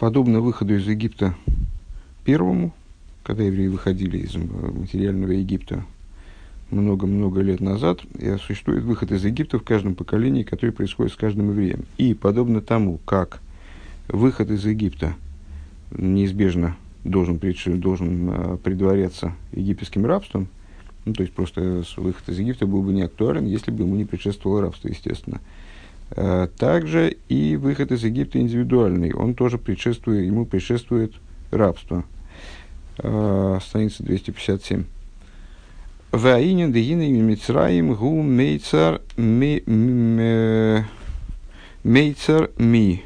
[0.00, 1.34] подобно выходу из Египта
[2.24, 2.72] первому,
[3.22, 5.84] когда евреи выходили из материального Египта
[6.70, 11.50] много-много лет назад, и существует выход из Египта в каждом поколении, который происходит с каждым
[11.50, 11.84] евреем.
[11.98, 13.42] И подобно тому, как
[14.08, 15.14] выход из Египта
[15.90, 17.38] неизбежно должен,
[17.78, 20.48] должен а, предваряться египетским рабством,
[21.04, 24.06] ну, то есть просто выход из Египта был бы не актуален, если бы ему не
[24.06, 25.42] предшествовало рабство, естественно.
[26.16, 31.12] А, также и выход из Египта индивидуальный, он тоже предшествует, ему предшествует
[31.50, 32.04] рабство.
[32.98, 34.84] А, страница 257.
[36.12, 39.00] Ваинин дегина Мицраим гу мейцар
[41.84, 43.04] мейцар ми.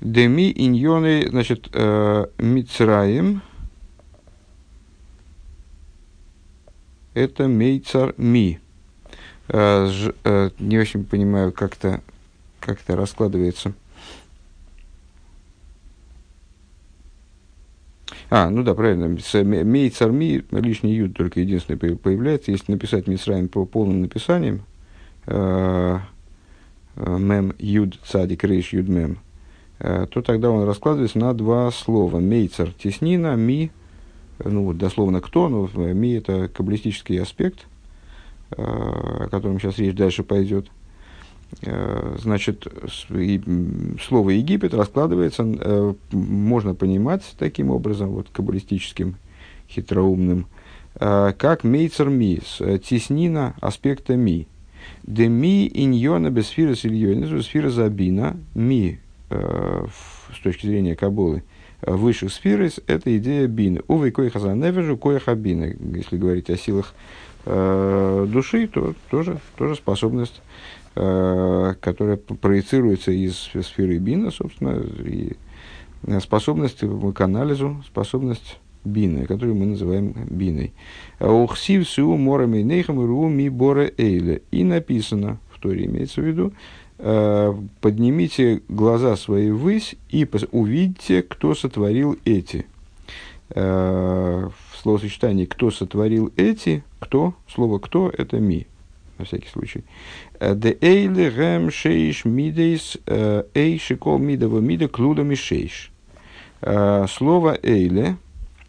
[0.00, 1.74] Деми иньоны, значит,
[2.38, 3.40] Мицраим.
[7.18, 8.58] Это мейцар ми.
[9.48, 12.00] Не очень понимаю, как-то
[12.60, 13.72] как это раскладывается.
[18.30, 19.08] А, ну да, правильно.
[19.08, 22.50] Мейцар ми, лишний юд только единственный появляется.
[22.50, 24.62] Если написать Мисраим по полным написанием,
[25.26, 25.98] э,
[26.96, 29.18] э, мем юд цадик рейш юд мем,
[29.78, 32.20] э, то тогда он раскладывается на два слова.
[32.20, 33.70] Мейцар теснина, ми,
[34.44, 37.66] ну вот дословно кто, но ми это каббалистический аспект,
[38.50, 40.68] о котором сейчас речь дальше пойдет.
[41.62, 42.66] Э, значит,
[43.08, 49.16] слово Египет раскладывается, э, можно понимать таким образом, вот каббалистическим,
[49.68, 50.46] хитроумным,
[50.94, 52.40] э, как мейцер ми,
[52.84, 54.46] теснина аспекта ми.
[55.02, 58.98] Де ми иньона без сфера с ильёнизу, сфера забина, ми,
[59.30, 61.42] с точки зрения Кабулы,
[61.82, 63.82] высших сфер, это идея бины.
[63.88, 65.74] Увы, кое хазаневежу, кое хабина.
[65.94, 66.94] Если говорить о силах
[67.44, 70.42] души, то тоже, тоже способность
[71.00, 75.36] Э, которая проецируется из сферы бина, собственно, и
[76.18, 80.72] способность к анализу, способность бины, которую мы называем биной.
[81.20, 84.42] Ухсив су морами нейхам ру ми боре эйле.
[84.50, 86.52] И написано, в Торе имеется в виду, э,
[86.98, 92.66] поднимите глаза свои ввысь и увидите, кто сотворил эти.
[93.50, 98.66] Э, в словосочетании «кто сотворил эти», «кто», слово «кто»– это «ми»,
[99.18, 99.84] на всякий случай.
[100.40, 105.90] Де эйле гэм шейш мидейс эй шикол мидова мида клуда мишейш.
[106.60, 108.16] Слово эйле,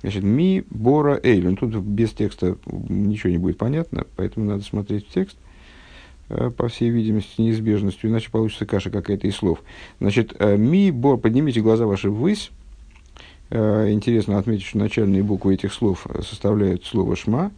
[0.02, 1.56] значит, ми бора эйле.
[1.56, 5.38] Тут без текста ничего не будет понятно, поэтому надо смотреть в текст
[6.58, 9.64] по всей видимости, неизбежностью, иначе получится каша какая-то из слов.
[10.00, 12.52] Значит, ми, бор, поднимите глаза ваши ввысь.
[13.50, 17.52] Интересно отметить, что начальные буквы этих слов составляют слово шма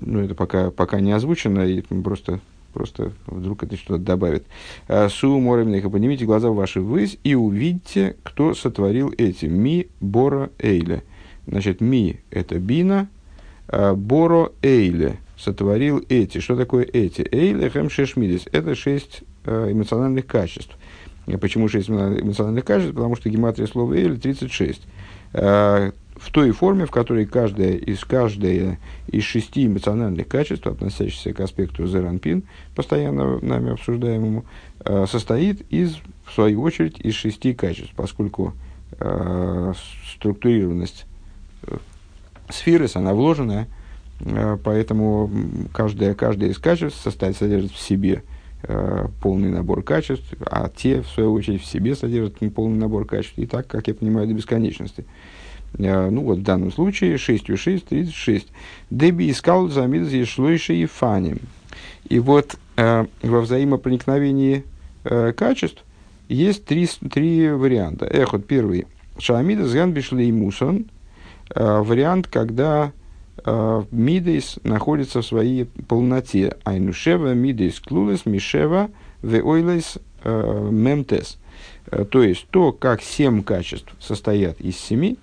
[0.00, 2.40] ну, это пока, пока не озвучено, и просто,
[2.72, 4.46] просто вдруг это что-то добавит.
[4.88, 9.46] «А, Су моремнеха, поднимите глаза ваши ввысь и увидите, кто сотворил эти.
[9.46, 11.02] Ми, Бора, Эйле.
[11.46, 13.08] Значит, ми– это бина,
[13.68, 16.38] Боро, Эйле сотворил эти.
[16.38, 17.26] Что такое эти?
[17.30, 18.46] Эйле, хэм, шешмидис.
[18.52, 20.76] Это шесть а, эмоциональных качеств.
[21.40, 22.94] Почему шесть эмоциональных качеств?
[22.94, 24.82] Потому что гематрия слова Эйле 36
[26.18, 31.86] в той форме, в которой каждая из, каждая из шести эмоциональных качеств, относящихся к аспекту
[31.86, 32.44] зеранпин,
[32.74, 34.44] постоянно нами обсуждаемому,
[34.84, 38.54] э, состоит из, в свою очередь, из шести качеств, поскольку
[38.98, 39.72] э,
[40.14, 41.06] структурированность
[41.64, 41.76] э,
[42.48, 43.66] сферы, она вложенная, э,
[44.64, 45.30] поэтому
[45.72, 48.22] каждая, каждая из качеств состоит, содержит в себе
[48.62, 53.38] э, полный набор качеств, а те, в свою очередь, в себе содержат полный набор качеств,
[53.38, 55.04] и так, как я понимаю, до бесконечности.
[55.78, 58.48] Э, ну вот в данном случае 6 у 6, 36.
[58.90, 61.36] Деби искал замид ешлойши и фани.
[62.08, 64.64] И вот э, во взаимопроникновении
[65.04, 65.84] э, качеств
[66.28, 68.06] есть три, три варианта.
[68.06, 68.86] Эхот первый.
[69.18, 70.86] Шамида сган и мусон.
[71.54, 72.90] Э, вариант, когда э,
[73.44, 76.56] мидейс находится в своей полноте.
[76.64, 78.90] Айнушева мидейс клулес мишева
[79.22, 81.38] веойлес э, мемтес.
[81.90, 85.18] Э, то есть то, как семь качеств состоят из семи,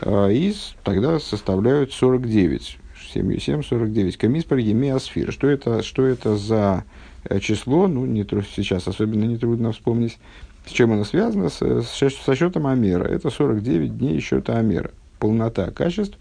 [0.00, 0.54] а, и
[0.84, 2.78] тогда составляют 49.
[3.12, 4.16] 7 и 7, 49.
[4.16, 5.32] Камиспар Емиасфир.
[5.32, 6.84] Что это, что это за
[7.24, 7.86] э, число?
[7.88, 10.18] Ну, не, сейчас особенно нетрудно вспомнить.
[10.66, 11.50] С чем оно связано?
[11.50, 13.04] С, с, со счетом Амера.
[13.04, 14.90] Это 49 дней счета Амера.
[15.18, 16.18] Полнота качеств,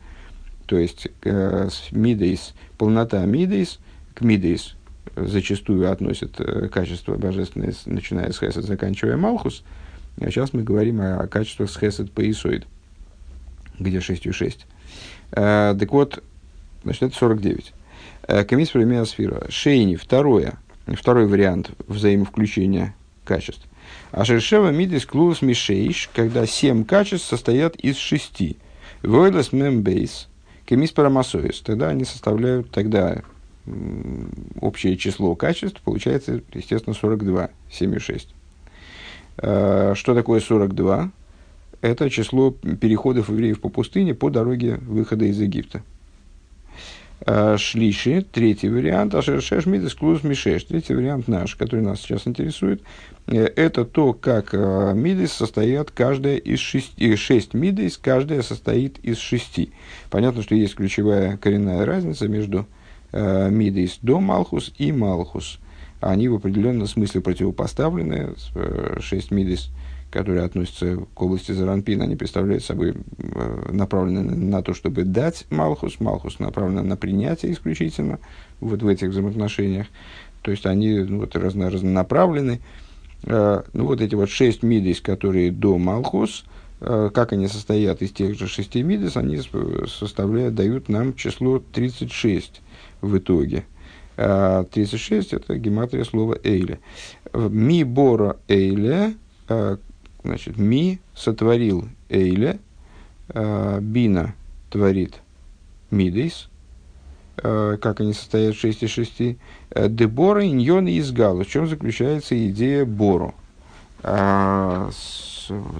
[0.65, 3.79] то есть э, мидейс, полнота мидейс
[4.13, 4.75] к мидейс
[5.15, 9.63] зачастую относят э, качество божественное, начиная с хесед, заканчивая малхус.
[10.19, 12.65] А сейчас мы говорим о, о качествах с хесед по исоид
[13.81, 14.59] где 6,6.
[15.31, 16.23] Э, так вот,
[16.83, 17.73] значит, это 49.
[18.27, 19.45] Э, Комисс премия сфера.
[19.49, 20.53] Шейни, второе.
[20.87, 23.65] второй вариант взаимовключения качеств.
[24.11, 28.57] А Шершева Мидис Клус Мишейш, когда семь качеств состоят из шести.
[29.03, 30.27] Войлес Мембейс,
[30.71, 31.59] Кемис Парамасоис.
[31.59, 33.23] Тогда они составляют тогда
[34.61, 38.27] общее число качеств, получается, естественно, 42, 7,6.
[39.39, 41.11] А, что такое 42?
[41.81, 45.83] Это число переходов евреев по пустыне по дороге выхода из Египта.
[47.23, 52.81] Э, шлиши, третий вариант, Ашершеш Мидес Клус Мишеш, третий вариант наш, который нас сейчас интересует,
[53.27, 59.19] э, это то, как э, мидес состоят каждая из шести, шесть мидес, каждая состоит из
[59.19, 59.71] шести.
[60.09, 62.65] Понятно, что есть ключевая коренная разница между
[63.13, 65.59] мидес до Малхус и Малхус.
[65.99, 68.35] Они в определенном смысле противопоставлены,
[69.01, 69.69] шесть мидес–
[70.11, 76.01] которые относятся к области Заранпина, они представляют собой э, направлены на то, чтобы дать Малхус.
[76.01, 78.19] Малхус направлен на принятие исключительно
[78.59, 79.87] вот в этих взаимоотношениях.
[80.41, 82.59] То есть они ну, вот, разно, разнонаправлены.
[83.23, 86.43] Э, ну, вот эти вот шесть мидис, которые до Малхус,
[86.81, 89.39] э, как они состоят из тех же шести мидис, они
[89.87, 92.61] составляют, дают нам число 36
[92.99, 93.63] в итоге.
[94.17, 96.79] 36– это гематрия слова «эйле».
[97.33, 99.15] «Ми бора эйле»,
[100.23, 102.59] Значит, ми сотворил Эйле,
[103.29, 104.35] э, Бина
[104.69, 105.15] творит
[105.89, 106.47] Мидейс,
[107.37, 109.37] э, как они состоят 6 и 6,
[109.71, 111.37] э, Дебора, Иньон и Изгал.
[111.37, 113.33] В чем заключается идея Боро?
[114.03, 114.91] Э,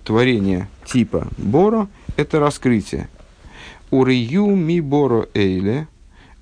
[0.04, 1.88] творение типа Боро–
[2.18, 3.10] это раскрытие.
[3.92, 5.88] Урию ми Боро Эйле,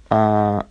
[0.09, 0.65] а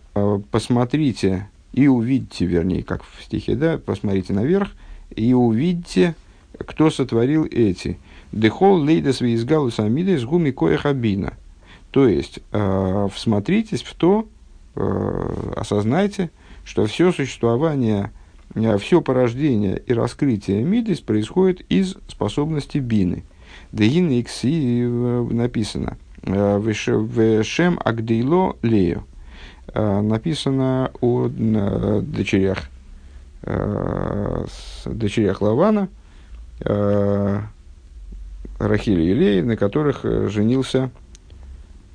[0.51, 4.71] посмотрите и увидите, вернее, как в стихе, да, посмотрите наверх
[5.15, 6.15] и увидите–
[6.65, 7.97] кто сотворил эти.
[8.31, 11.33] Дехол лейдас виизгалус амидес гуми коехабина.
[11.91, 14.27] То есть, э, всмотритесь в то,
[14.75, 16.29] э, осознайте,
[16.63, 18.11] что все существование,
[18.53, 23.23] э, все порождение и раскрытие мидис происходит из способности бины.
[23.71, 25.97] Дегин икси э, написано.
[26.23, 29.05] Э, в шем агдейло лею.
[29.71, 32.71] Написано о дочерях,
[34.83, 35.89] дочерях Лавана–
[36.61, 37.39] э,
[38.59, 40.91] Рахили и Леи, на которых э, женился,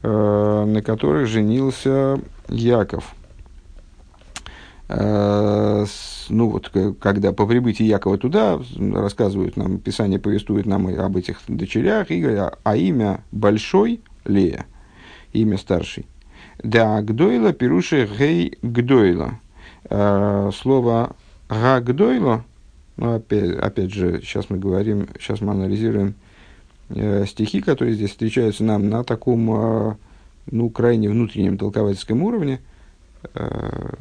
[0.02, 2.18] э, на которых женился
[2.48, 3.14] Яков.
[4.88, 5.84] Э,
[6.30, 12.10] ну вот, когда по прибытии Якова туда, рассказывают нам, Писание повествует нам об этих дочерях,
[12.10, 14.66] и говорят, а имя Большой Лея,
[15.32, 16.06] имя старший.
[16.62, 19.38] Да, Гдойла, пируши Гей Гдойла.
[19.90, 21.14] Э, слово
[21.50, 22.42] Га Гдойла–
[22.96, 26.14] ну, опять, опять же, сейчас мы говорим, сейчас мы анализируем
[26.90, 29.94] э, стихи, которые здесь встречаются нам на таком, э,
[30.50, 32.60] ну, крайне внутреннем толковательском уровне,
[33.34, 33.94] э,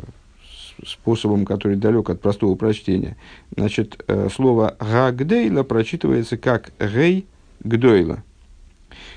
[0.85, 3.17] способом, который далек от простого прочтения.
[3.55, 7.25] Значит, э, слово «гагдейла» прочитывается как «гей
[7.63, 8.23] гдойла».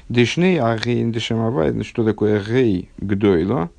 [0.09, 3.71] Дешней агейн дешемавай, что такое «гей гдойла»?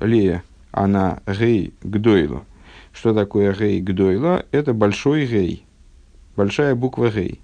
[0.00, 2.44] Лея, она «гей гдойла».
[2.92, 4.44] Что такое гей гдойла?
[4.50, 5.64] Это большой гей.
[6.36, 7.40] Большая буква гей.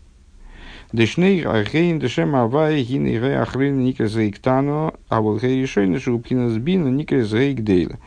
[0.93, 6.48] Дешней гейн дешем авай гин и гей ахрин никрес гейктано, а вот гей решойна шубкина
[6.50, 7.98] сбина никрес гей гдейла.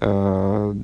[0.00, 0.74] А,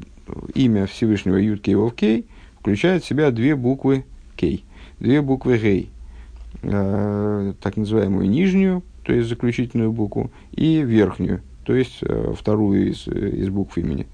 [0.54, 2.26] имя Всевышнего Юд Кей Кей
[2.60, 4.04] включает в себя две буквы
[4.36, 4.64] Кей,
[4.98, 5.90] две буквы Гей,
[6.62, 13.06] а, так называемую нижнюю, то есть заключительную букву, и верхнюю, то есть а, вторую из,
[13.06, 14.06] из букв имени.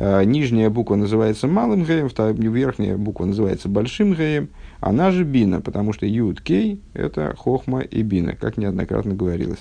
[0.00, 2.08] Э, нижняя буква называется малым геем,
[2.52, 8.02] верхняя буква называется большим геем, она же бина, потому что юд кей– это хохма и
[8.02, 9.58] бина, как неоднократно говорилось.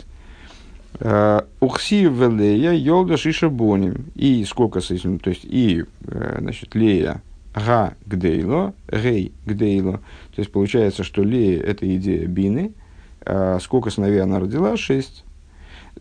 [1.00, 4.12] Э, Ухси велея йолда шиша боним.
[4.14, 7.24] И сколько с этим, то есть и, э, значит, лея
[7.56, 9.94] га гдейло, гей гдейло.
[10.36, 12.74] То есть получается, что лея– это идея бины.
[13.60, 14.78] Сколько сыновей она родила?
[14.78, 15.26] Шесть.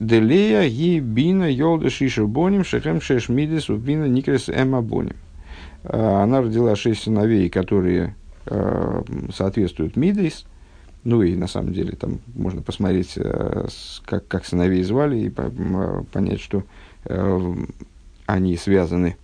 [0.01, 5.17] Делея ги бина йолда шиша боним шехем шеш мидес бина никрес эма боним.
[5.85, 8.15] А, она родила шесть сыновей, которые
[8.47, 9.03] э,
[9.35, 10.45] соответствуют мидес.
[11.05, 13.69] Ну и на самом деле там можно посмотреть, э,
[14.05, 16.65] как, как сыновей звали и понять, что
[18.27, 19.17] они связаны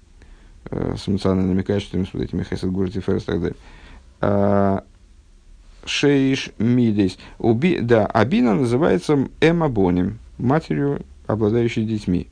[0.70, 3.56] с эмоциональными качествами, с вот этими хесед гурти ферс и так далее.
[4.20, 4.84] А,
[5.84, 7.18] шейш мидес.
[7.38, 12.28] Уби, да, Абина называется эмабоним матерью, обладающей детьми,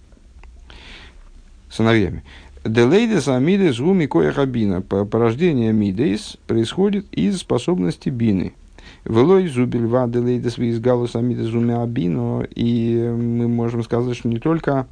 [1.71, 2.23] сыновьями.
[2.64, 4.83] Делейдес амидес гуми коя хабина.
[4.83, 8.52] Порождение мидейс происходит из способности бины.
[9.07, 12.47] Велой зубельва делейдес виз галус амидес гуми абино.
[12.54, 14.87] И мы можем сказать, что не только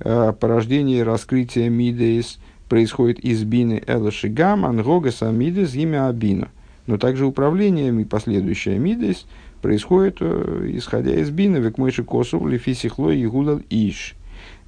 [0.00, 2.38] э, порождение и раскрытие мидейс
[2.68, 6.48] происходит из бины элашигам ангогас амидес имя абина.
[6.86, 9.26] Но также управление и последующее амидес
[9.60, 14.14] происходит, э, исходя из бины, век мойши косу лефисихло и гулал иш.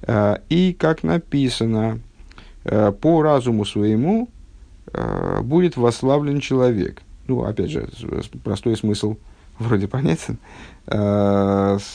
[0.03, 1.99] Э, и, как написано,
[2.63, 4.29] э, по разуму своему
[5.43, 7.01] будет восславлен человек.
[7.27, 7.87] Ну, опять же,
[8.43, 9.15] простой смысл
[9.57, 10.37] вроде понятен.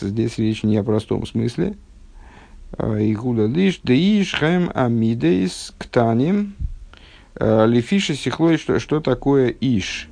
[0.01, 1.75] Здесь речь не о простом смысле,
[2.79, 6.55] Игуда лишь деиш хэм амидейс ктаним
[7.39, 10.09] лифиши сихлой, что, что такое иш?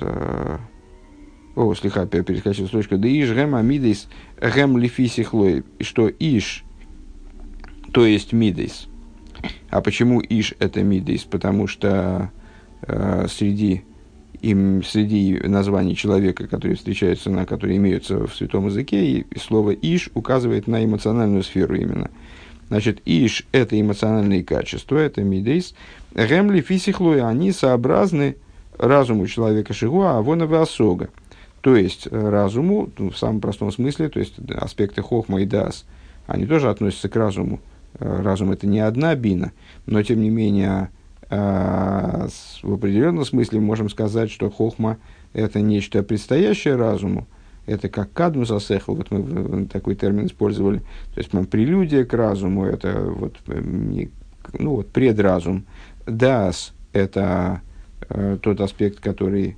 [0.00, 2.98] О, слегка перескочил строчку.
[2.98, 6.64] Деиш гэм амидейс гэм лифи сихлой, что иш,
[7.92, 8.88] то есть мидейс.
[9.70, 11.24] А почему иш это мидейс?
[11.24, 12.30] Потому что
[12.82, 13.84] э, среди
[14.42, 20.10] им среди названий человека, которые встречаются, на которые имеются в святом языке, и слово «иш»
[20.14, 22.10] указывает на эмоциональную сферу именно.
[22.68, 25.74] Значит, «иш»— это эмоциональные качества, это «мидейс».
[26.14, 28.36] «Гемли фисихлуи»— они сообразны
[28.78, 31.08] разуму человека Шигуа, а вон осога.
[31.60, 35.84] То есть, э, разуму, ну, в самом простом смысле, то есть, аспекты Хохма и Дас,
[36.26, 37.60] они тоже относятся к разуму.
[37.98, 39.52] Э, разум— это не одна бина,
[39.86, 40.90] но, тем не менее,
[41.28, 42.28] в
[42.62, 44.98] определенном смысле можем сказать, что хохма–
[45.32, 47.26] это нечто предстоящее разуму,
[47.66, 50.78] это как кадмус асехл, вот мы такой термин использовали,
[51.14, 55.66] то есть прелюдия к разуму, это вот, ну, вот предразум.
[56.06, 57.60] Дас– это
[58.08, 59.56] э, тот аспект, который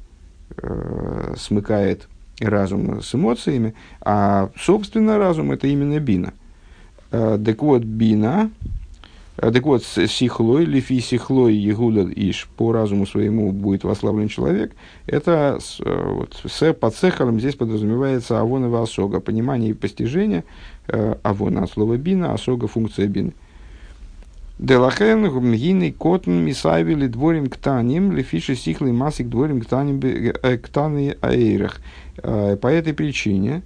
[0.57, 2.09] э, смыкает
[2.41, 6.33] разум с эмоциями, а, собственно, разум– это именно бина.
[7.11, 8.51] Э, так вот, бина
[9.41, 14.73] а, так вот, сихлой, лифи сихлой, егуда иш, по разуму своему будет вославлен человек,
[15.07, 20.45] это э, вот, с, под сехалом здесь подразумевается авон и осога, понимание и постижение
[20.89, 23.33] э, авона от слова бина, осога функция бины.
[24.59, 31.81] Делахен гумгины котн мисайвили дворим ктаним, лифиши сихлый масик дворим ктаним э, ктаны аэрах.
[32.17, 33.63] По этой причине,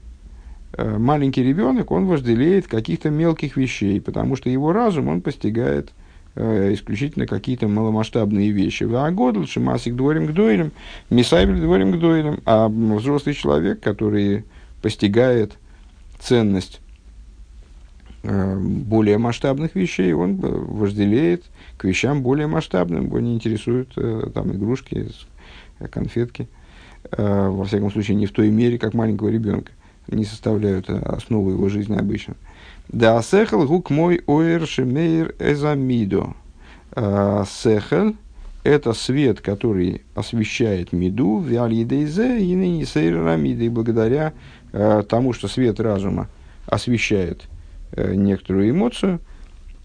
[0.75, 5.91] Э, маленький ребенок, он вожделеет каких-то мелких вещей, потому что его разум, он постигает
[6.35, 8.85] э, исключительно какие-то маломасштабные вещи.
[8.91, 10.73] А год лучше масик дворим к дуэлям,
[11.11, 14.45] мисайбель дворим дуэлям, а взрослый человек, который
[14.81, 15.59] постигает
[16.19, 16.82] ценность э,
[18.23, 21.45] более масштабных вещей, он вожделеет
[21.77, 25.09] к вещам более масштабным, его не интересуют э, там игрушки,
[25.91, 26.47] конфетки,
[27.11, 29.73] э, во всяком случае не в той мере, как маленького ребенка
[30.07, 32.37] не составляют э, основу его жизни обычно.
[32.89, 36.35] Да, сехел гук мой оэр шемейр эзамидо.
[36.95, 38.15] Сехел–
[38.65, 43.67] это свет, который освещает меду в алидейзе и ныне сейрамиды.
[43.67, 44.33] И благодаря
[44.73, 46.29] э, тому, что свет разума
[46.67, 47.52] освещает э,
[47.97, 49.21] некоторую эмоцию,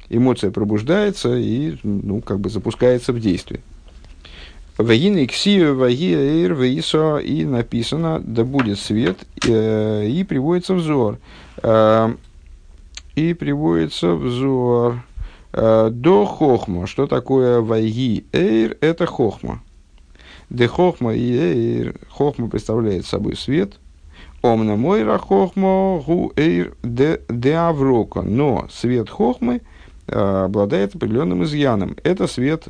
[0.10, 3.62] эмоция пробуждается и ну, как бы запускается в действие.
[4.78, 11.18] Вагины ксию, вагиэйр, ваисо, и написано, да будет свет, э, и приводится взор.
[11.64, 12.14] Э,
[13.16, 15.02] и приводится взор.
[15.52, 16.86] Э, до хохма.
[16.86, 18.78] Что такое ваги эйр?
[18.80, 19.64] Это хохма.
[20.52, 21.96] Де хохма и эйр.
[22.10, 23.80] Хохма представляет собой свет.
[24.42, 28.22] Омна мойра хохма гу эйр де, аврока.
[28.22, 29.62] Но свет хохмы
[30.08, 31.98] обладает определенным изъяном.
[32.04, 32.68] Это свет,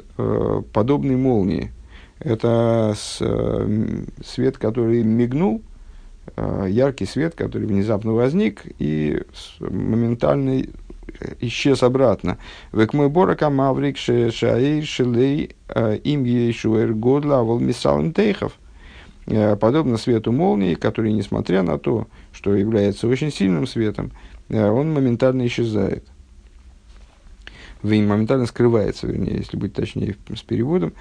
[0.74, 1.72] подобный молнии
[2.20, 5.62] это э, свет, который мигнул,
[6.36, 9.22] э, яркий свет, который внезапно возник и
[9.60, 10.64] моментально
[11.40, 12.38] исчез обратно.
[12.72, 18.54] Век мой борака маврик шаир шелей э, им ешуэр годла авол мисалым тейхов.
[19.28, 24.12] Подобно свету молнии, который, несмотря на то, что является очень сильным светом,
[24.50, 26.06] он моментально исчезает
[27.84, 30.94] моментально скрывается, вернее, если быть точнее с переводом.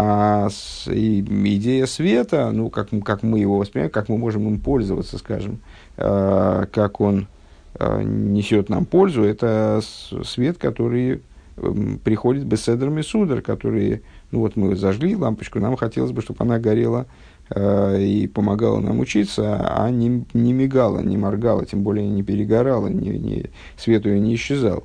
[0.00, 4.60] А с, и, идея света, ну, как, как мы его воспринимаем, как мы можем им
[4.60, 5.58] пользоваться, скажем,
[5.96, 7.26] э, как он
[7.74, 9.80] э, несет нам пользу, это
[10.24, 11.20] свет, который
[11.56, 11.74] э,
[12.04, 17.06] приходит беседрами судар, которые, ну вот мы зажгли лампочку, нам хотелось бы, чтобы она горела
[17.50, 22.88] э, и помогала нам учиться, а не, не мигала, не моргала, тем более не перегорала,
[22.88, 24.84] не, не, свет ее не исчезал.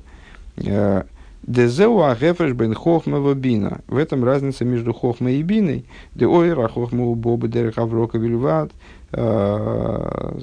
[0.56, 1.02] Э,
[1.46, 3.80] Дезеу агефреш бен хохма бина.
[3.86, 5.84] В этом разница между хохмой и биной.
[6.14, 8.72] Де ойра хохма у боба дерех аврока вильват.
[9.12, 10.38] Э,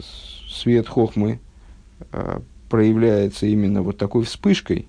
[0.48, 1.40] свет хохмы
[2.12, 2.40] э,
[2.70, 4.88] проявляется именно вот такой вспышкой.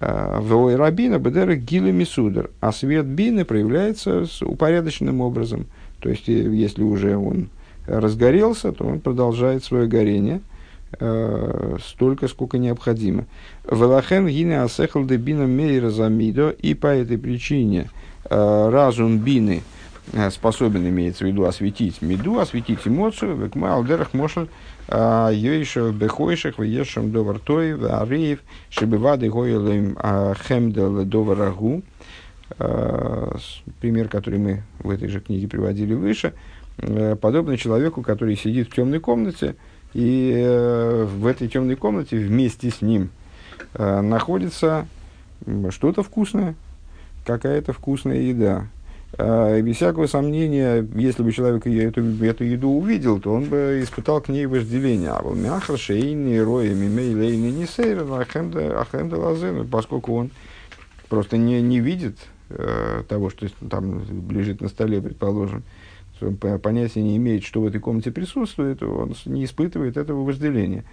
[0.00, 2.50] Э, в ойра бина бедерех гилами судер.
[2.60, 5.66] А свет бины проявляется упорядоченным образом.
[6.00, 7.50] То есть, если уже он
[7.86, 10.40] разгорелся, то он продолжает свое горение–
[10.98, 13.26] э, столько, сколько необходимо.
[13.70, 17.90] Велахен гине асехал де бина мейра замидо, и по этой причине
[18.28, 19.79] э, разум бины э,
[20.30, 24.48] способен, имеется в виду, осветить меду, осветить эмоцию, векма алдерах мошель
[24.88, 28.40] э, йойшев бехойших вешем довартоев ареев
[28.70, 31.82] шебевады гойлем э, хемдел доварагу.
[33.80, 36.34] Пример, который мы в этой же книге приводили выше,
[37.20, 39.54] подобно человеку, который сидит в темной комнате,
[39.94, 40.32] и
[41.06, 43.10] в этой темной комнате вместе с ним
[43.74, 44.86] Э, находится
[45.70, 46.54] что-то вкусное,
[47.24, 48.66] какая-то вкусная еда.
[49.22, 54.22] Э, без всякого сомнения, если бы человек эту, эту еду увидел, то он бы испытал
[54.22, 55.10] к ней вожделение.
[55.10, 60.30] А мяхар шейни роя мимейлейни не сейр ахенда лазен, поскольку он
[61.10, 62.16] просто не, не видит
[62.48, 65.64] э, того, что там лежит на столе, предположим,
[66.62, 70.84] понятия не имеет, что в этой комнате присутствует, он не испытывает этого вожделения.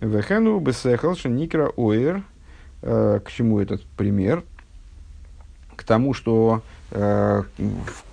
[0.00, 2.24] Вехену бесехал никра оэр.
[2.82, 4.42] Э, к чему этот пример?
[5.76, 7.44] К тому, что в,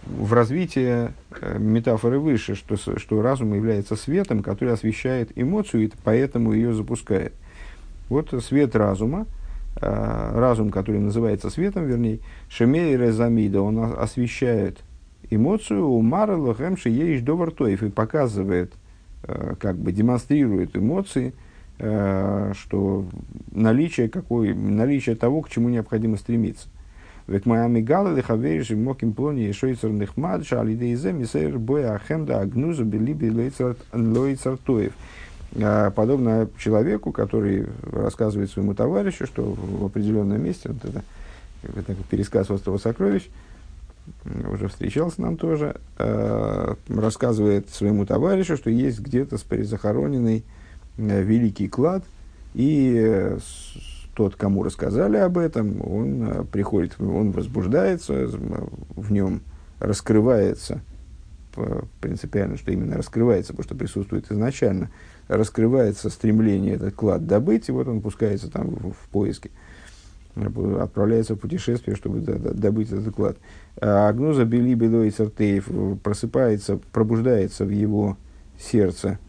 [0.06, 1.10] в развитии
[1.42, 7.34] э, метафоры выше, что, что разум является светом, который освещает эмоцию и поэтому ее запускает.
[8.10, 9.26] Вот свет разума,
[9.82, 14.78] разум, который называется светом, вернее, Шемей Резамида, он освещает
[15.32, 18.74] эмоцию, у Мара Лохемши Еиш Довартоев и показывает,
[19.24, 21.34] как бы демонстрирует эмоции–
[21.78, 23.06] Э, что
[23.52, 26.70] наличие, какой, наличие того, к чему необходимо стремиться.
[27.28, 32.42] Ведь моя мигала лихаверишь и моким плоне и шойцер нехмад шалиде изе мисейр боя ахемда
[32.42, 33.30] агнуза белиби
[33.94, 34.94] лойцартоев.
[35.54, 41.04] Э, подобно человеку, который рассказывает своему товарищу, что в определенном месте, вот это,
[41.64, 43.28] это пересказ острова сокровищ,
[44.52, 50.44] уже встречался нам тоже, э, рассказывает своему товарищу, что есть где-то захороненный
[50.98, 52.04] Э, великий клад,
[52.54, 53.38] и э,
[54.16, 58.28] тот, кому рассказали об этом, он э, приходит, он возбуждается,
[58.96, 59.42] в нем
[59.80, 60.82] раскрывается,
[62.02, 64.90] принципиально, что именно раскрывается, потому что присутствует изначально,
[65.28, 69.52] раскрывается стремление этот клад добыть, и вот он пускается там в, в поиске,
[70.36, 73.38] отправляется в путешествие, чтобы добыть этот клад.
[73.80, 75.70] А Агнуза Бели Белой Цартеев
[76.04, 78.18] просыпается, пробуждается в его
[78.60, 79.20] сердце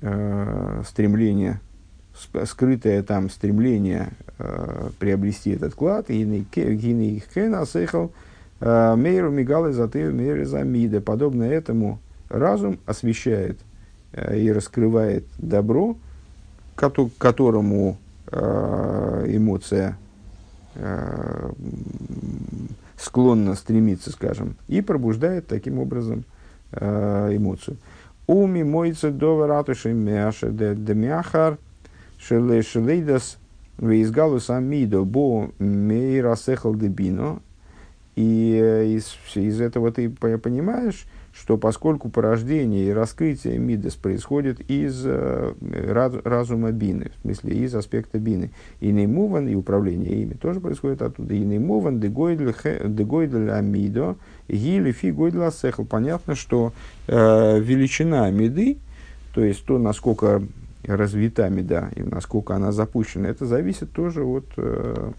[0.00, 1.60] э, стремление,
[2.44, 6.06] скрытое там стремление э, приобрести этот клад,
[8.60, 11.00] э, мейру мигалы затею мейры замида.
[11.00, 11.98] Подобно этому
[12.28, 13.58] разум освещает
[14.12, 15.96] э, и раскрывает добро,
[16.76, 17.98] к которому
[18.30, 19.98] э, эмоция
[20.74, 21.50] э,
[22.96, 26.24] склонна стремиться, скажем, и пробуждает таким образом
[26.72, 27.76] э, эмоцию.
[28.26, 31.58] Уми мойца дова ратуши мяша де шеле
[32.26, 33.38] шелейдас
[33.78, 37.40] веизгалус амидо бо мейрасехал дебино.
[38.16, 45.02] И э, из, из этого ты понимаешь, что поскольку порождение и раскрытие Мидас происходит из
[45.04, 45.52] э,
[46.24, 51.34] разума Бины, в смысле из аспекта Бины, и неймуван, и управление ими тоже происходит оттуда,
[51.34, 54.16] и неймуван дегойдль амидо,
[54.48, 55.84] гили фи гойдль асехл.
[55.84, 56.72] Понятно, что
[57.08, 58.78] э, величина Миды,
[59.34, 60.40] то есть то, насколько
[60.86, 65.12] развита Меда и насколько она запущена, это зависит тоже от э,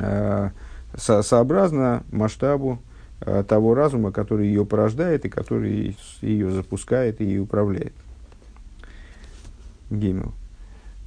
[0.00, 0.50] э,
[0.96, 2.80] со, сообразно масштабу
[3.22, 7.92] Э, того разума, который ее порождает и который ее запускает и управляет.
[9.90, 10.32] Гимел.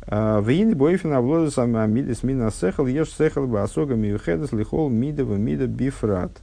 [0.06, 5.26] А, Вейны бойфина влоза сами амидес мина сехал, ешь сехал бы осога миюхедес лихол мида
[5.26, 6.34] в мида бифрат.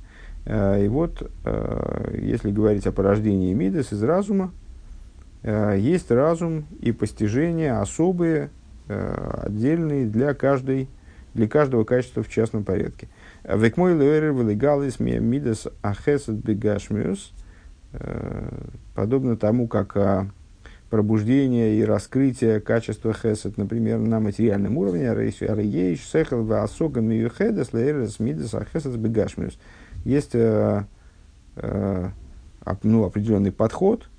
[0.46, 1.30] И вот,
[2.14, 4.52] если говорить о порождении мидес из разума,
[5.42, 8.50] есть разум и постижения особые,
[8.88, 10.88] отдельные для, каждой,
[11.32, 13.08] для каждого качества в частном порядке.
[13.44, 17.32] Векмой луэрер вылегалис мидас ахесет бегашмиус,
[17.92, 18.48] э,
[18.94, 20.28] подобно тому, как а,
[20.90, 28.54] пробуждение и раскрытие качества хесед, например, на материальном уровне, арейш, сехал, ваасога, миюхедес, лейрес, мидас,
[28.54, 29.58] ахесет, бегашмиус.
[30.04, 30.84] Есть э,
[31.56, 32.08] э,
[32.82, 34.09] ну, определенный подход,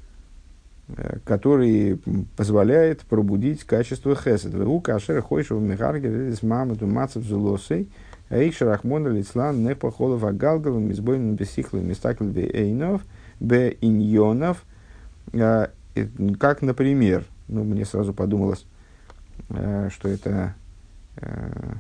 [1.24, 2.00] который
[2.36, 4.54] позволяет пробудить качество хесед.
[4.56, 7.89] У кашер хойшев мехаргер, мамаду мацев зулосей,
[8.30, 13.02] Эйш Рахмона Лицлан Непохолов Агалгалом Избойным Бесихлым Мистакль Бе Эйнов
[13.39, 14.63] Бе Иньонов.
[15.34, 15.70] А,
[16.39, 18.65] как, например, ну, мне сразу подумалось,
[19.50, 20.56] э, что это,
[21.17, 21.74] э,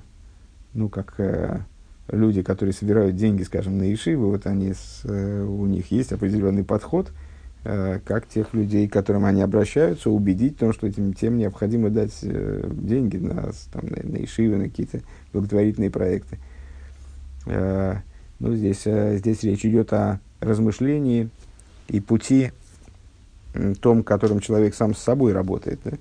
[0.73, 1.61] ну, как э,
[2.09, 4.73] люди, которые собирают деньги, скажем, на Ишивы, вот они,
[5.05, 7.30] у них есть определенный подход, э,
[7.63, 12.17] как тех людей, к которым они обращаются, убедить в том, что этим тем необходимо дать
[12.23, 16.39] э, деньги на, там, на, на ишивы, на какие-то благотворительные проекты.
[17.45, 17.97] Э,
[18.39, 21.29] ну, здесь, э, здесь речь идет о размышлении
[21.87, 22.51] и пути,
[23.81, 25.79] том, которым человек сам с собой работает.
[25.83, 25.91] Да?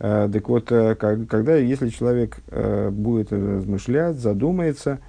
[0.00, 5.00] Э, так вот, э, когда, если человек э, будет размышлять, задумается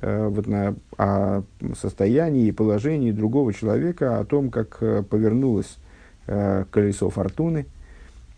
[0.00, 1.42] вот на, о
[1.80, 5.78] состоянии и положении другого человека, о том, как повернулось
[6.26, 7.66] колесо фортуны,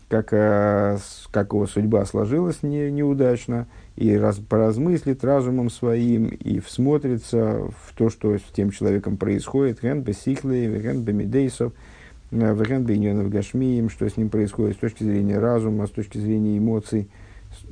[0.07, 7.93] как, как его судьба сложилась не, неудачно, и раз, поразмыслит разумом своим, и всмотрится в
[7.95, 11.73] то, что с тем человеком происходит, ген бесихлей, ген бемидейсов,
[12.31, 17.09] Ваген Бейненов Гашмием, что с ним происходит с точки зрения разума, с точки зрения эмоций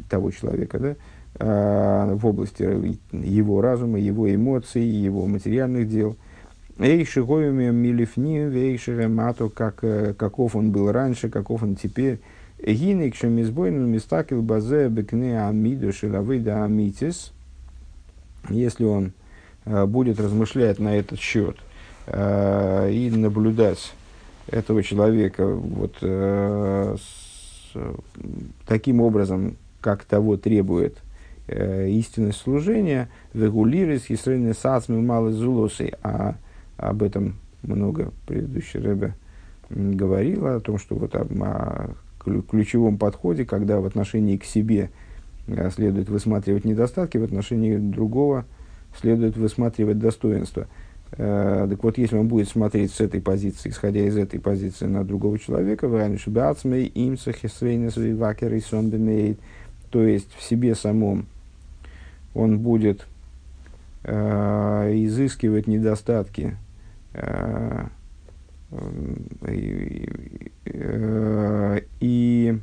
[0.10, 0.96] того человека, да,
[1.38, 2.64] в области
[3.12, 6.18] его разума, его эмоций, его материальных дел.
[6.82, 12.22] Эй, шигоюми милифни, вейшире мато, как, э, каков он был раньше, каков он теперь.
[12.58, 17.34] Гинек шемизбойну мистакил базе бекне амиду шилавыда амитис.
[18.50, 19.12] Если он
[19.66, 21.58] э, будет размышлять на этот счет
[22.08, 23.94] э, и наблюдать
[24.48, 27.78] этого человека вот, э, с,
[28.66, 31.09] таким образом, как того требует э,
[31.50, 36.36] истинность служения, вегулирис, исрейны сацми малы зулосы, а
[36.78, 39.16] об этом много предыдущий Рэбе
[39.70, 44.90] говорил, о том, что вот о, о ключевом подходе, когда в отношении к себе
[45.48, 48.46] э, следует высматривать недостатки, в отношении другого
[49.00, 50.68] следует высматривать достоинства–
[51.12, 55.04] Э, так вот, если он будет смотреть с этой позиции, исходя из этой позиции на
[55.04, 55.88] другого человека,
[59.90, 61.26] то есть в себе самом
[62.40, 63.06] он будет
[64.04, 66.56] э, изыскивать недостатки
[67.14, 67.86] э,
[69.42, 70.06] э,
[72.00, 72.60] и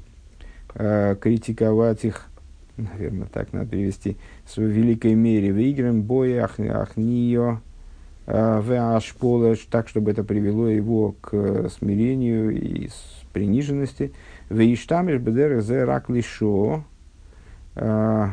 [0.75, 2.27] э, критиковать их,
[2.77, 7.61] наверное, так надо перевести, в великой мере в играм боя ахнио
[8.27, 9.01] в
[9.71, 12.89] так, чтобы это привело его к смирению и
[13.33, 14.13] приниженности.
[14.49, 16.85] Вейштамиш бедер зе рак лишо,
[17.75, 18.31] а,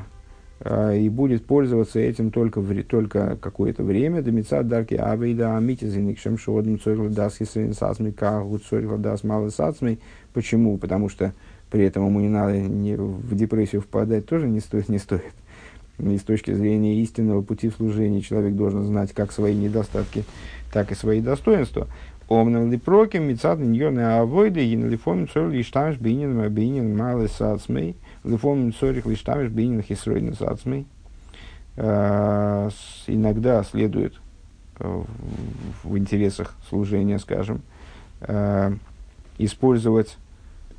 [0.65, 4.21] и будет пользоваться этим только, в, только какое-то время.
[4.21, 7.73] Домица дарки авейда амитизиникшем шодным цорил дас хисрин
[8.13, 9.99] кагу цорил дас малы сацмей.
[10.33, 10.77] Почему?
[10.77, 11.33] Потому что
[11.69, 15.33] при этом ему не надо не, в депрессию впадать тоже не стоит, не стоит
[15.99, 20.23] и с точки зрения истинного пути служения человек должен знать как свои недостатки,
[20.71, 21.87] так и свои достоинства.
[22.29, 28.73] Омнам ли проким, мицад ньоны авойды, и лифомим цор лиштамиш бинин бинин малы сацмей, лифомим
[28.73, 30.85] цорих лиштамиш бинин хисройн сацмей.
[31.75, 32.69] А,
[33.07, 34.13] иногда следует
[34.79, 35.03] э,
[35.83, 37.61] в интересах служения, скажем,
[38.21, 38.75] э,
[39.37, 40.17] использовать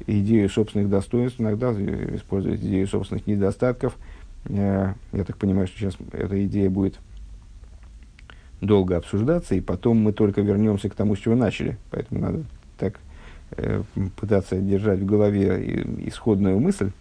[0.07, 3.97] идею собственных достоинств, иногда использовать идею собственных недостатков–
[4.49, 4.95] я
[5.27, 6.99] так понимаю, что сейчас эта идея будет
[8.61, 11.79] долго обсуждаться, и потом мы только вернемся к тому, с чего начали.
[11.91, 12.45] Поэтому надо
[12.79, 13.01] так
[13.53, 13.83] э,
[14.17, 16.93] пытаться держать в голове исходную мысль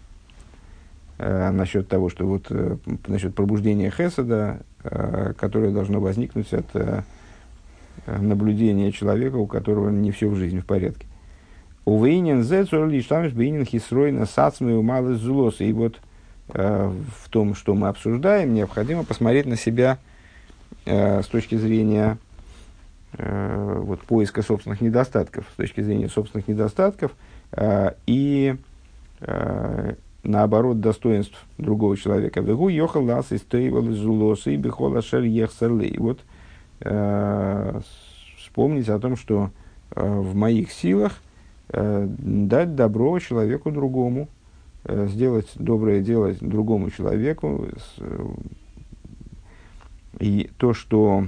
[1.18, 7.02] э, насчет того, что вот э, насчет пробуждения Хесада, э, которое должно возникнуть от э,
[8.06, 11.06] наблюдения человека, у которого не все в жизни в порядке.
[11.84, 15.64] Увейнен зе лишь там бейнен хисройна сацмы умалы зулоса.
[15.64, 16.00] И вот
[16.48, 19.98] Э, в том, что мы обсуждаем, необходимо посмотреть на себя
[20.84, 22.18] э, с точки зрения
[23.14, 27.12] э, вот, поиска собственных недостатков, с точки зрения собственных недостатков
[28.06, 28.56] и
[30.24, 32.40] наоборот достоинств другого человека.
[32.40, 33.42] Вегу йохал лас из
[33.96, 35.96] зулосы и бихола шер ехсерлей.
[35.98, 36.20] Вот
[38.38, 39.50] вспомнить о том, что
[39.94, 41.22] в моих силах
[41.68, 44.28] дать добро человеку другому,
[44.86, 47.68] Э, сделать доброе дело другому человеку.
[47.98, 48.26] Э,
[50.20, 51.26] и то, что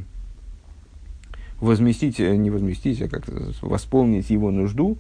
[1.61, 4.99] возместить, э, не возместить, а как-то восполнить его нужду,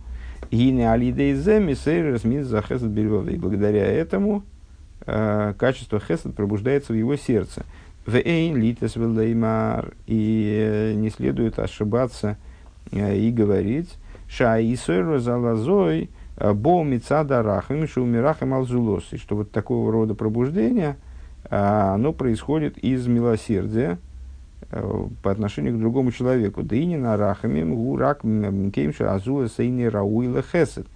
[0.50, 1.60] и не алидейзе
[2.44, 4.42] за хесед И благодаря этому
[5.06, 7.64] э, качество хесед пробуждается в его сердце.
[8.06, 8.96] Вейн литес
[10.06, 12.36] И не следует ошибаться
[12.92, 13.96] и говорить,
[14.28, 20.96] ша исойр залазой, Э, Бо мицада рахам, шумирахам алзулосы, что вот такого рода пробуждение,
[21.44, 24.05] э, оно происходит из милосердия э,
[24.70, 26.62] по отношению к другому человеку.
[26.62, 30.86] Да и не на рахами, гурак кеймша азула сейни рауила хесед.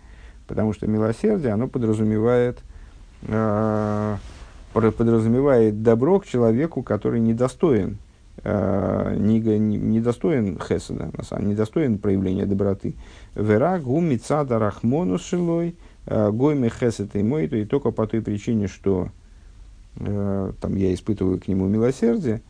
[0.46, 2.58] Потому что милосердие, оно подразумевает,
[4.72, 7.98] подразумевает добро к человеку, который недостоин
[8.42, 12.94] э, не, не, не достоин хеседа, на самом, не достоин проявления доброты.
[13.34, 18.22] Вера гуми цада рахмону шилой, э, гойми хесед и мой, то и только по той
[18.22, 19.08] причине, что
[19.96, 22.40] э, там я испытываю к нему милосердие, э,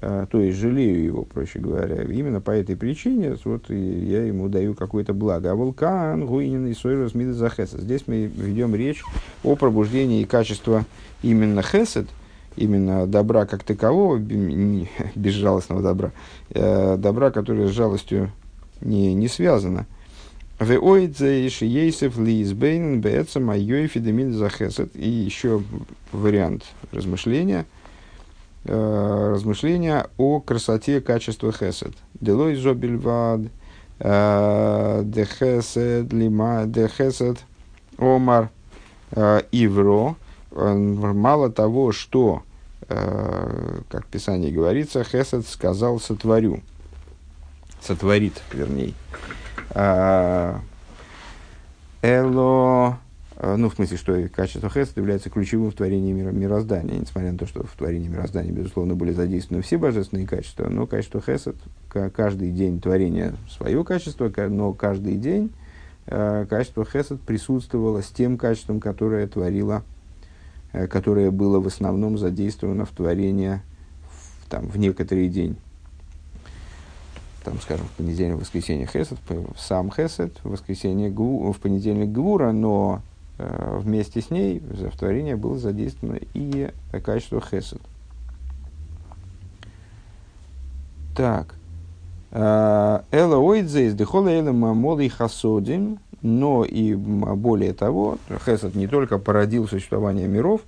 [0.00, 2.02] то есть жалею его, проще говоря.
[2.02, 5.50] Именно по этой причине вот, я ему даю какое-то благо.
[5.50, 7.80] А вулкан, гуинин и сойрос хесед.
[7.80, 9.02] Здесь мы ведем речь
[9.42, 10.84] о пробуждении качества
[11.22, 12.06] именно хесед,
[12.56, 14.18] именно добра как такового,
[15.14, 16.12] безжалостного добра,
[16.50, 18.30] э, добра, которое с жалостью
[18.80, 19.86] не, не связано.
[24.96, 25.62] И еще
[26.10, 27.64] вариант размышления,
[28.64, 31.94] размышления о красоте качества хесед.
[32.20, 33.42] Делой зобильвад,
[34.00, 37.38] э, дехесед, лима, дехесед,
[37.98, 38.50] омар,
[39.52, 40.16] ивро.
[40.50, 42.42] Мало того, что
[42.88, 46.62] Э, как в Писании говорится, Хесед сказал «сотворю».
[47.82, 48.94] Сотворит, вернее.
[49.70, 50.60] А,
[52.00, 53.07] эло, э,
[53.40, 57.46] ну, в смысле, что качество Хесед является ключевым в творении мира, мироздания, несмотря на то,
[57.46, 61.56] что в творении мироздания, безусловно, были задействованы все божественные качества, но качество Хесед,
[61.88, 65.52] каждый день творения свое качество, но каждый день
[66.06, 69.84] э, качество Хесед присутствовало с тем качеством, которое творило
[70.72, 73.60] Э, которое было в основном задействовано в творении
[74.10, 75.56] в, там, в некоторый день.
[77.44, 79.18] Там, скажем, в понедельник, в воскресенье Хесед,
[79.56, 83.00] сам Хесед, в воскресенье Гу, в понедельник Гвура, но
[83.38, 86.70] вместе с ней в творение было задействовано и
[87.04, 87.80] качество Хесед.
[91.16, 91.54] Так.
[92.30, 99.18] Э, Эла ойдзе из дехола эла мамоли хасодим но и более того, Хесед не только
[99.18, 100.62] породил существование миров,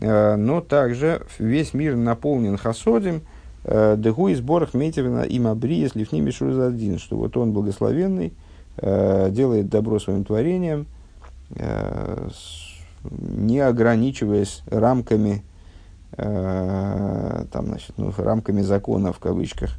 [0.00, 3.22] э, но также весь мир наполнен хасодим,
[3.64, 6.30] э, дегу и сборах метивина им абри, если в ними
[6.66, 8.32] один, что вот он благословенный,
[8.76, 10.86] э, делает добро своим творением,
[13.04, 15.42] не ограничиваясь рамками,
[16.16, 19.70] там, значит, ну, рамками закона в кавычках,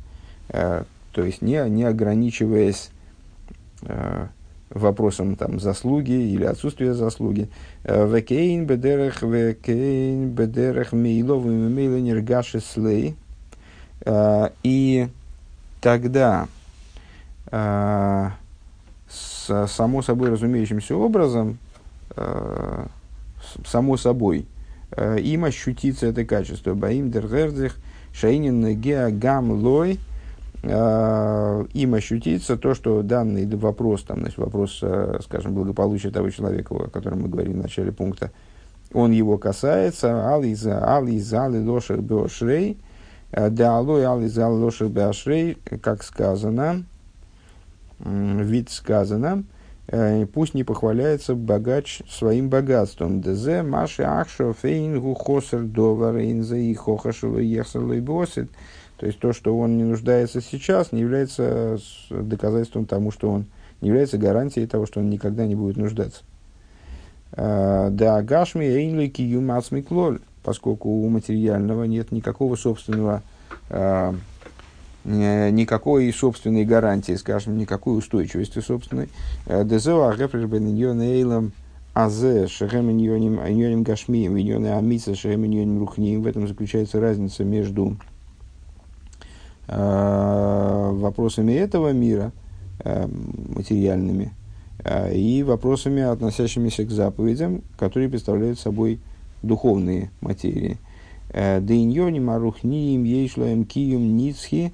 [0.49, 2.91] то есть не, не ограничиваясь
[4.73, 7.49] вопросом там, заслуги или отсутствия заслуги.
[7.83, 10.29] Э, векейн бедерех, векейн
[10.93, 13.15] мейло нергаши слей.
[14.05, 15.07] Э, и
[15.81, 16.47] тогда,
[17.51, 18.29] э,
[19.13, 21.59] с само собой разумеющимся образом,
[23.65, 24.47] само собой,
[24.97, 26.73] им ощутится это качество.
[26.73, 27.75] Баим дергердзих
[28.13, 29.99] шейнин геа гам лой–
[30.65, 36.73] Э, им ощутится то, что данный вопрос, там, значит, вопрос, э, скажем, благополучия того человека,
[36.73, 38.31] о котором мы говорили в начале пункта,
[38.93, 42.77] он его касается, ализа, ализа, лошер беошрей,
[43.31, 46.85] э, да алой ализа лошер беошрей, как сказано,
[48.03, 49.43] вид сказано,
[50.33, 53.21] пусть не похваляется богач своим богатством.
[53.21, 58.49] Дезе, маши, ахшо, фейн, гухосер, довар, инза, и хохашулу, ехсалу, и босит.
[58.97, 61.77] То есть то, что он не нуждается сейчас, не является
[62.09, 63.45] доказательством тому, что он
[63.81, 66.23] не является гарантией того, что он никогда не будет нуждаться.
[67.33, 73.23] А, да, гашми эйнлики юмацмиклоль, поскольку у материального нет никакого собственного,
[73.69, 74.15] а,
[75.05, 79.09] никакой собственной гарантии, скажем, никакой устойчивости собственной.
[79.45, 80.13] Дезео
[81.93, 86.21] азе шехем гашмием, иньоне амиса шехем рухнием.
[86.21, 87.97] В этом заключается разница между
[89.67, 92.33] Э, вопросами этого мира,
[92.83, 94.33] э, материальными,
[94.83, 98.99] э, и вопросами, относящимися к заповедям, которые представляют собой
[99.41, 100.77] духовные материи.
[101.33, 104.71] Дейньони марухниим ейшлаем киюм ницхи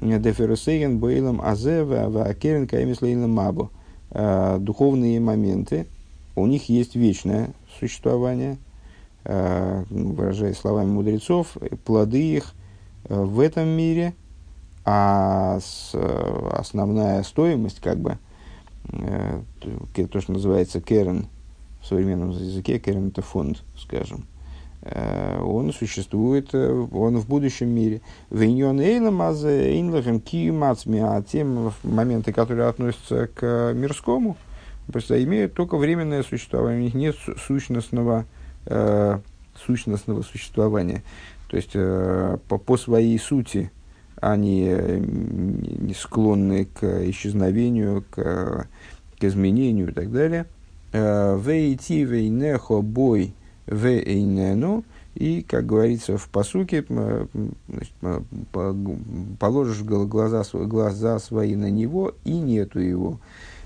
[0.00, 3.70] деферосейген бойлам азева ваакерен каемислейном мабу.
[4.10, 5.86] Духовные моменты,
[6.34, 8.56] у них есть вечное существование,
[9.24, 12.54] выражаясь словами мудрецов, плоды их
[13.04, 14.14] в этом мире–
[14.90, 15.60] а
[16.52, 18.16] основная стоимость, как бы,
[18.90, 19.42] э,
[20.10, 21.26] то, что называется керен
[21.82, 24.24] в современном языке, керен это фонд, скажем,
[24.82, 28.00] он существует, он в будущем мире.
[28.30, 34.36] Виньон эйлам аз эйнлахем киюмацми, а те моменты, которые относятся к мирскому,
[34.92, 38.24] просто имеют только временное существование, у них нет сущностного,
[38.66, 39.18] э,
[39.66, 41.02] сущностного существования.
[41.48, 43.70] То есть, э, по, по своей сути,
[44.20, 48.68] они э, не склонны к исчезновению, к,
[49.18, 50.46] к изменению и так далее.
[50.92, 53.34] Э, вейти вейнехо бой
[53.68, 56.84] вейнену, и, как говорится в посуке,
[59.38, 63.18] положишь глаза, глаза свои на него, и нету его.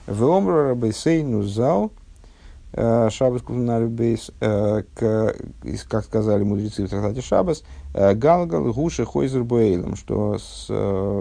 [0.07, 1.93] В омру рабейсейну зал,
[2.73, 9.95] э, Шабас Кувнарбейс, э, как сказали мудрецы в трактате Шабас, э, Галгал Гуши Хойзер Буэйлом,
[9.97, 10.39] что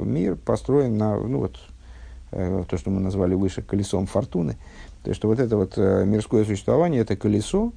[0.06, 1.60] мир построен на, ну вот,
[2.32, 4.56] то, что мы назвали выше колесом фортуны,
[5.04, 7.74] то есть, что вот это вот мирское существование, это колесо,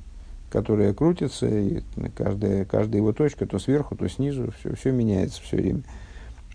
[0.55, 1.83] которое крутится, и
[2.15, 5.83] каждая, каждая его точка, то сверху, то снизу, все, все меняется все время.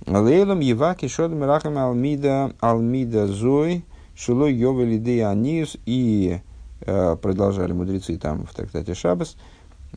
[0.08, 3.84] Лейлом Еваки Шодом Рахам Алмида Алмида Зой
[4.16, 6.40] Шилой Йовели Де Аниус и
[6.80, 9.36] э, продолжали мудрецы там в трактате Шабас.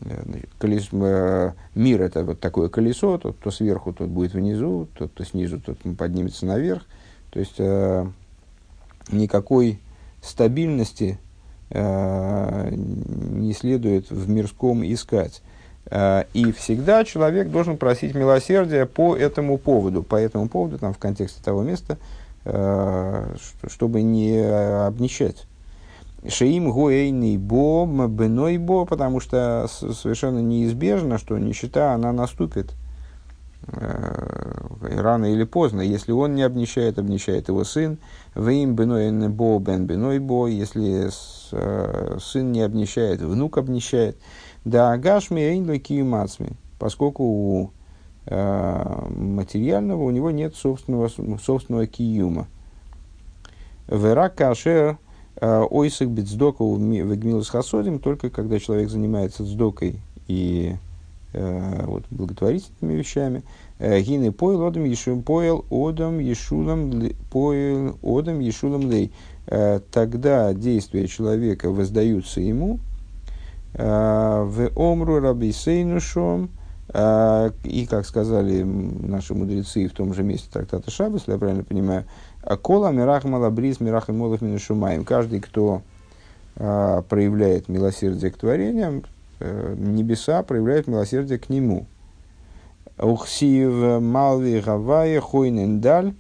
[0.01, 5.07] Э, колесо, э, мир это вот такое колесо, то, то сверху, тот будет внизу, то,
[5.07, 6.83] то снизу, тот поднимется наверх.
[7.31, 7.61] То есть
[9.13, 9.79] никакой
[10.21, 11.21] стабильности
[11.75, 15.43] не следует в мирском искать.
[15.91, 20.99] Э, и всегда человек должен просить милосердия по этому поводу, по этому поводу, там, в
[20.99, 21.99] контексте того места,
[22.45, 23.35] э,
[23.69, 24.41] чтобы не
[24.87, 25.47] обнищать.
[26.29, 32.75] Шеим гуэйный бо, беной бо, потому что совершенно неизбежно, что нищета, она наступит
[33.69, 35.81] рано или поздно.
[35.81, 37.99] Если он не обнищает, обнищает его сын.
[38.35, 41.11] Вим беной бо бен беной бо, если
[41.53, 44.17] Э, сын не обнищает, внук обнищает.
[44.65, 47.71] Да, гашми эйнлой киюмацми, поскольку у
[48.27, 52.47] э, материального у него нет собственного, собственного киюма.
[53.87, 54.97] Вера кашер
[55.37, 60.92] э, ойсак бицдока в хасодим, только когда человек занимается сдокой и э,
[61.33, 63.43] вот, благотворительными вещами.
[63.79, 69.13] Гины поел одам ешум поел одам ешулам поел одам ешулам лей.
[69.47, 72.79] Э, тогда действия человека воздаются ему.
[73.75, 76.51] Э, в омру рабисейнушом,
[76.89, 81.65] э, и, как сказали наши мудрецы в том же месте трактата Шабас, если я правильно
[81.65, 82.05] понимаю,
[82.63, 85.05] Кола мирах малабриз мирах и молов минушумаем.
[85.05, 85.83] Каждый, кто
[86.55, 89.05] проявляет милосердие к творениям,
[89.41, 91.87] небеса проявляют милосердие к нему.
[92.99, 96.15] Ухсив малви гавая хойнен даль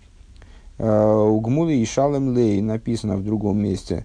[0.82, 4.04] Э, у Гмулы и Шалем Лей написано в другом месте,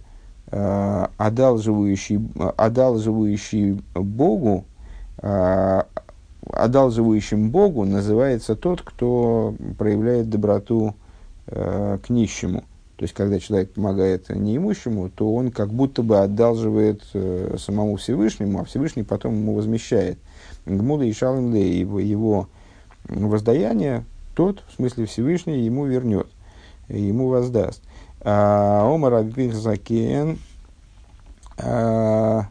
[0.52, 2.22] э, одалживающий,
[2.56, 4.65] одалживающий Богу,
[5.17, 5.82] э,
[6.52, 10.96] одалживающим Богу называется тот, кто проявляет доброту
[11.48, 12.65] к нищему.
[12.98, 17.04] То есть, когда человек помогает неимущему, то он как будто бы одалживает
[17.58, 20.18] самому Всевышнему, а Всевышний потом ему возмещает.
[20.66, 22.50] Гмуда и Шалем Лей, его, его
[23.08, 24.04] воздаяние,
[24.36, 26.28] тот, в смысле Всевышний, ему вернет
[26.90, 27.82] ему воздаст.
[28.22, 30.40] А, Омар Абих Закен
[31.58, 32.48] а,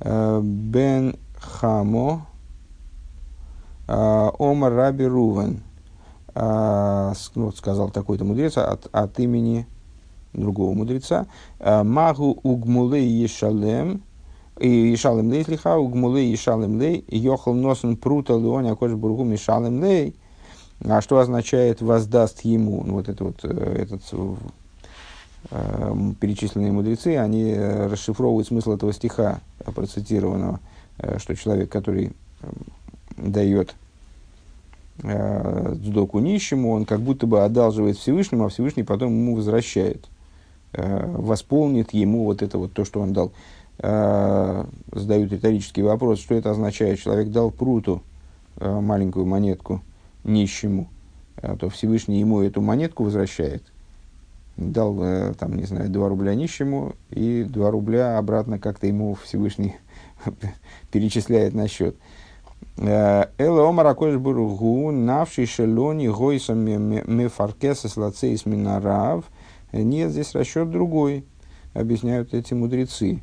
[0.00, 2.26] а, Бен Хамо
[3.86, 5.62] Омар Раби Рувен.
[6.34, 9.68] Ну, сказал такой-то мудрец от, от имени
[10.34, 11.26] другого мудреца.
[11.60, 14.02] Магу угмулы ешалем,
[14.58, 20.14] и Ешалем лей слиха, угмулы ешалем лей, йохал носен прута леоня кож бургу мешалем лей,
[20.82, 22.82] а что означает воздаст ему?
[22.84, 24.02] Ну, вот это вот, э, этот
[25.50, 30.60] э, перечисленные мудрецы, они э, расшифровывают смысл этого стиха, процитированного,
[31.16, 32.12] что человек, который
[33.16, 33.74] дает
[35.02, 40.06] сдоку нищему, он как будто бы одалживает Всевышнему, а Всевышний потом ему возвращает,
[40.76, 43.32] восполнит ему вот это вот то, что он дал.
[43.78, 47.00] Задают риторический вопрос, что это означает.
[47.00, 48.02] Человек дал пруту,
[48.60, 49.82] маленькую монетку–
[50.24, 50.88] нищему,
[51.36, 53.62] а то Всевышний ему эту монетку возвращает.
[54.56, 59.76] Дал, э, там, не знаю, 2 рубля нищему, и 2 рубля обратно как-то ему Всевышний
[60.92, 61.96] перечисляет на счет.
[62.76, 69.24] Э, Эле омар акош буругу, навший шелони гойсом мефаркеса слацейс минарав.
[69.82, 71.24] Нет, здесь расчет другой,
[71.72, 73.22] объясняют эти мудрецы.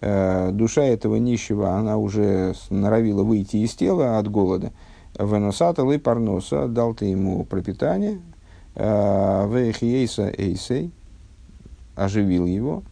[0.00, 4.72] Э, душа этого нищего, она уже норовила выйти из тела от голода–
[5.18, 8.20] Веносата лы парноса, дал ты ему пропитание,
[8.74, 10.90] э, вехиейса эйсей,
[11.94, 12.82] оживил его.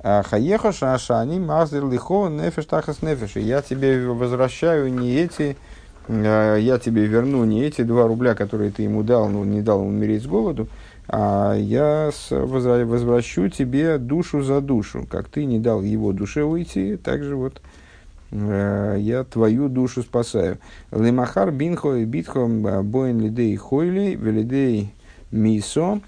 [0.00, 3.36] «А хаеха шашани маздер лихо нефеш тахас нефеш.
[3.36, 5.56] Я тебе возвращаю не эти,
[6.06, 9.82] э, я тебе верну не эти два рубля, которые ты ему дал, но не дал
[9.82, 10.68] умереть с голоду,
[11.08, 15.06] а я возвращу тебе душу за душу.
[15.10, 17.60] Как ты не дал его душе уйти, так же вот
[18.30, 20.58] Э, я твою душу спасаю.
[20.90, 22.46] Лемахар бинхо и битхо
[22.82, 24.92] боин лидей хойли, велидей
[25.30, 26.00] мисо,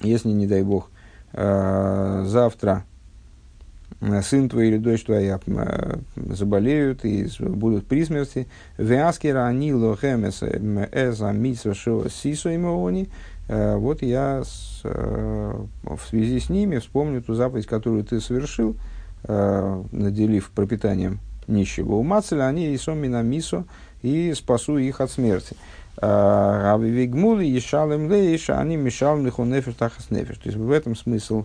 [0.00, 0.90] если, не дай бог,
[1.32, 2.84] э, завтра
[4.22, 5.38] сын твой или дочь твоя
[6.16, 8.48] заболеют и будут при смерти.
[8.76, 11.74] Вяскера они лохемес эза митсва
[12.08, 13.08] сисо имоони.
[13.48, 18.76] Вот я с, в связи с ними вспомню ту заповедь, которую ты совершил,
[19.24, 21.18] наделив пропитанием
[21.48, 21.94] нищего.
[21.94, 23.64] У Мацеля они и сомина мисо
[24.00, 25.56] и спасу их от смерти.
[25.96, 30.38] Раби Вигмули, Ешалем Лейша, они мешал нефиш тахас нефиш.
[30.38, 31.44] То есть в этом смысл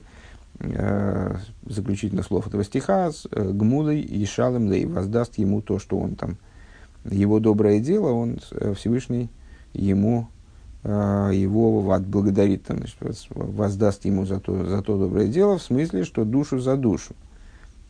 [0.59, 1.35] э,
[1.65, 6.37] заключительных слов этого стиха, э, Гмулой Ешалем Лей, воздаст ему то, что он там,
[7.05, 9.29] его доброе дело, он э, Всевышний
[9.73, 10.29] ему
[10.87, 12.97] его отблагодарит, там, значит,
[13.29, 17.13] воздаст ему за то, за то доброе дело, в смысле, что душу за душу,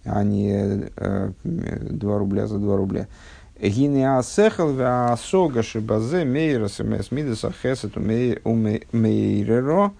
[0.04, 3.08] а не э, 2 рубля за 2 рубля.
[3.62, 9.94] Гине асехал ве асога шибазе мейра смс мидеса хесет умейреро.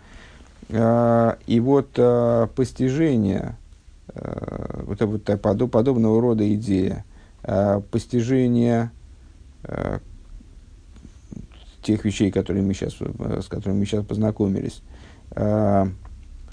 [0.70, 3.56] И вот а, постижение,
[4.10, 5.42] а, вот, вот
[5.72, 7.06] подобного рода идея,
[7.44, 8.92] а, постижение
[11.88, 14.82] тех вещей, которые мы сейчас, с которыми мы сейчас познакомились,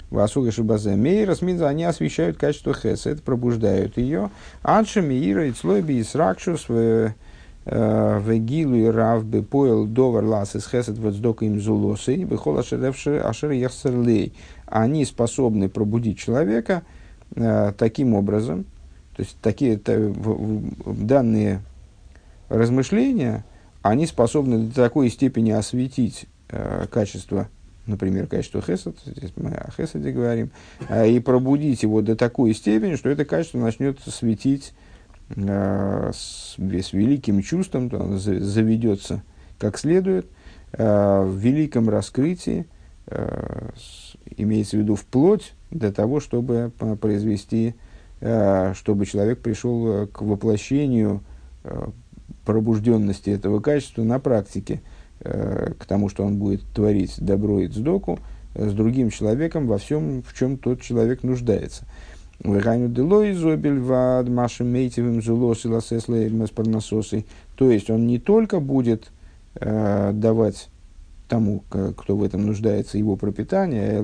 [0.09, 4.29] Васуга Шибазе Мейра Смидза, они освещают качество Хесед, пробуждают ее.
[4.63, 7.13] Анша Мейра и Цлойби и Сракшус в
[7.65, 14.33] Вегилу и Рав Бепоэл Довар Лас из Хесед Вецдока им Зулосы, Бехол Ашер Яхсерлей.
[14.67, 16.83] Они способны пробудить человека
[17.35, 18.65] э, таким образом,
[19.15, 19.79] то есть такие
[20.85, 21.61] данные
[22.49, 23.43] размышления,
[23.89, 27.49] они способны до такой степени осветить э, качество
[27.85, 30.49] например, качество хесед, здесь мы о хеседе говорим,
[30.89, 34.73] а, и пробудить его до такой степени, что это качество начнет светить
[35.35, 39.21] э, с, с великим чувством, то оно заведется
[39.59, 40.25] как следует,
[40.71, 42.65] э, в великом раскрытии,
[43.05, 47.75] э, с, имеется в виду вплоть до того, чтобы произвести,
[48.19, 51.21] э, чтобы человек пришел к воплощению
[51.63, 51.87] э,
[52.45, 54.81] пробужденности этого качества на практике–
[55.21, 58.19] Э, к тому, что он будет творить добро и цдоку
[58.53, 61.85] э, с другим человеком во всем, в чем тот человек нуждается.
[67.55, 69.11] То есть он не только будет
[69.55, 70.67] э, давать
[71.29, 74.01] тому, кто в этом нуждается, его пропитание,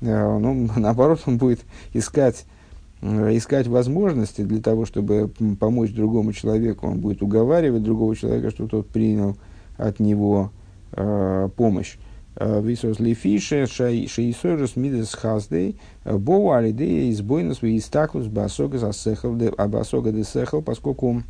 [0.00, 1.60] ну, наоборот, он будет
[1.92, 2.59] искать Э,
[3.02, 6.86] искать возможности для того, чтобы помочь другому человеку.
[6.86, 9.36] Он будет уговаривать другого человека, что тот принял
[9.78, 10.50] от него
[10.92, 11.96] э, помощь.
[12.36, 20.60] Э, Висос лифише шейсорус мидес хаздей боу алидея избойна свои истаклус басога засехал басога десехал,
[20.60, 21.22] поскольку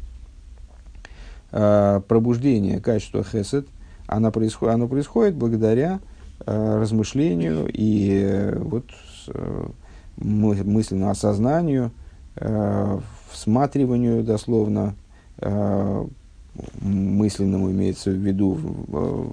[1.52, 3.66] э, пробуждение качества хесед,
[4.06, 6.00] оно происходит, оно происходит благодаря
[6.44, 8.86] э, размышлению и э, вот
[10.20, 11.90] мысленному осознанию,
[12.36, 13.00] э,
[13.30, 14.94] всматриванию дословно,
[15.38, 16.06] э,
[16.80, 19.30] мысленному имеется в виду в,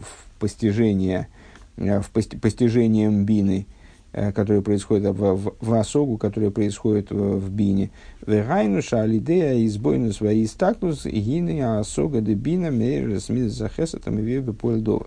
[0.00, 1.28] в постижение,
[1.76, 3.66] э, в пости, постижением бины,
[4.12, 7.90] э, которое происходит в, в, в осогу, которое происходит в, в бине.
[8.26, 15.06] Вегайнуша алидея избойну свои статус гины осога де бина мейр смит захесатам и вебе польдова.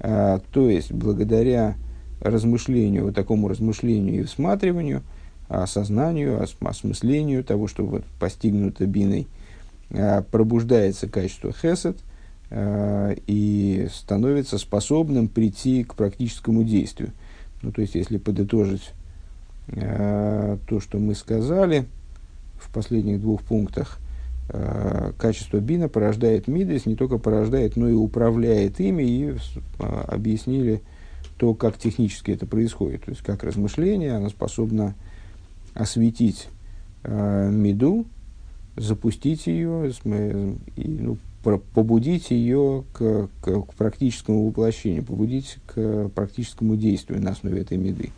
[0.00, 1.76] Э, то есть, благодаря
[2.24, 5.02] размышлению, вот такому размышлению и всматриванию,
[5.48, 9.26] осознанию, осмыслению того, что вот постигнуто биной,
[9.90, 11.98] а, пробуждается качество хесед
[12.50, 17.12] а, и становится способным прийти к практическому действию.
[17.62, 18.90] Ну, то есть, если подытожить
[19.68, 21.86] а, то, что мы сказали
[22.58, 23.98] в последних двух пунктах,
[25.16, 29.34] качество бина порождает мидес, не только порождает, но и управляет ими, и
[29.78, 30.82] объяснили,
[31.36, 34.94] то, как технически это происходит, то есть как размышление, оно способно
[35.74, 36.48] осветить
[37.02, 38.06] э, меду,
[38.76, 39.90] запустить ее
[40.76, 47.60] и ну, побудить ее к, к, к практическому воплощению, побудить к практическому действию на основе
[47.60, 48.10] этой меды.